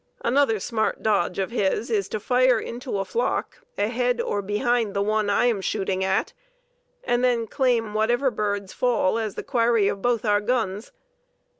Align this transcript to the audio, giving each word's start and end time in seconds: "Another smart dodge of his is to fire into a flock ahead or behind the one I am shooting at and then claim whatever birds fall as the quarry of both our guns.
"Another 0.25 0.59
smart 0.59 1.03
dodge 1.03 1.37
of 1.37 1.51
his 1.51 1.91
is 1.91 2.09
to 2.09 2.19
fire 2.19 2.59
into 2.59 2.97
a 2.97 3.05
flock 3.05 3.59
ahead 3.77 4.19
or 4.19 4.41
behind 4.41 4.95
the 4.95 5.01
one 5.03 5.29
I 5.29 5.45
am 5.45 5.61
shooting 5.61 6.03
at 6.03 6.33
and 7.03 7.23
then 7.23 7.45
claim 7.45 7.93
whatever 7.93 8.31
birds 8.31 8.73
fall 8.73 9.19
as 9.19 9.35
the 9.35 9.43
quarry 9.43 9.87
of 9.87 10.01
both 10.01 10.25
our 10.25 10.41
guns. 10.41 10.91